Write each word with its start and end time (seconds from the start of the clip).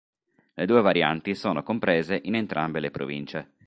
Le 0.55 0.65
due 0.65 0.81
varianti 0.81 1.35
sono 1.35 1.61
comprese 1.61 2.19
in 2.23 2.33
entrambe 2.33 2.79
le 2.79 2.89
province. 2.89 3.51